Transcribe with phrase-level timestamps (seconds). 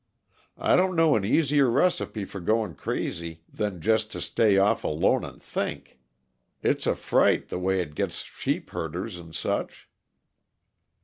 [0.57, 5.23] I don't know an easier recipe for going crazy than just to stay off alone
[5.23, 5.99] and think.
[6.63, 9.87] It's a fright the way it gets sheep herders, and such."